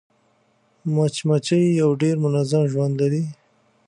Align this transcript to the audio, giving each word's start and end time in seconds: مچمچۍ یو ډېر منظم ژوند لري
مچمچۍ 0.93 1.63
یو 1.81 1.89
ډېر 2.01 2.15
منظم 2.23 2.63
ژوند 2.71 2.93
لري 3.01 3.23